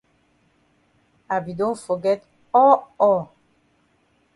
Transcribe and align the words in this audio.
I 1.29 1.37
be 1.41 1.53
don 1.53 1.75
forget 1.75 2.23
all 2.59 2.91
all. 2.99 3.33